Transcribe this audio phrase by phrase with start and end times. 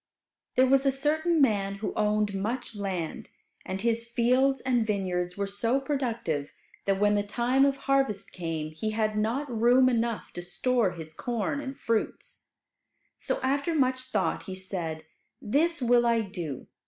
[0.55, 3.29] There was a certain rich man who owned much land.
[3.63, 6.53] And his fields and vineyards were so productive
[6.85, 11.13] that when the time of harvest came, he had not room enough to store his
[11.13, 12.47] corn and fruits.
[13.19, 15.05] So after much thought he said,
[15.39, 16.65] "This will I do.